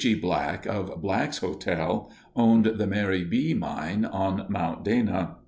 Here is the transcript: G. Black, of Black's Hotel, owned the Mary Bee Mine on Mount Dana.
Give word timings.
G. 0.01 0.15
Black, 0.15 0.65
of 0.65 0.99
Black's 0.99 1.37
Hotel, 1.37 2.09
owned 2.35 2.65
the 2.65 2.87
Mary 2.87 3.23
Bee 3.23 3.53
Mine 3.53 4.03
on 4.03 4.47
Mount 4.49 4.83
Dana. 4.83 5.35